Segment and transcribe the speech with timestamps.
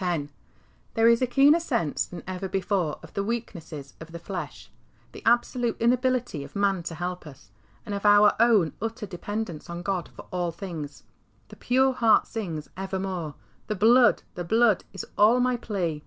[0.00, 0.32] X.
[0.94, 4.70] There is a keener sense than ever before of the weakness of the flesh,
[5.12, 7.50] the absolute inability of man to help us,
[7.84, 11.02] and of our own utter dependence on God for all things.
[11.48, 13.34] The pure heart sings evermore,"
[13.68, 16.04] The Blood, the Blood, is all my plea."